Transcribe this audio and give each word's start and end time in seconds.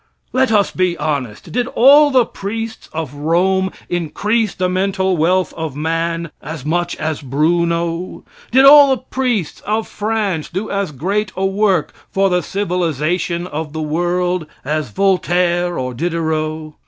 Let 0.33 0.51
us 0.51 0.71
be 0.71 0.97
honest. 0.97 1.51
Did 1.51 1.67
all 1.67 2.09
the 2.09 2.25
priests 2.25 2.89
of 2.91 3.13
Rome 3.13 3.71
increase 3.87 4.55
the 4.55 4.67
mental 4.67 5.15
wealth 5.15 5.53
of 5.53 5.75
man 5.75 6.31
as 6.41 6.65
much 6.65 6.95
as 6.95 7.21
Bruno? 7.21 8.23
Did 8.49 8.65
all 8.65 8.87
the 8.95 9.03
priests 9.03 9.61
of 9.63 9.87
France 9.87 10.49
do 10.49 10.71
as 10.71 10.91
great 10.91 11.31
a 11.37 11.45
work 11.45 11.93
for 12.09 12.31
the 12.31 12.41
civilization 12.41 13.45
of 13.45 13.73
the 13.73 13.81
world 13.83 14.47
as 14.65 14.89
Voltaire 14.89 15.77
or 15.77 15.93
Diderot? 15.93 16.73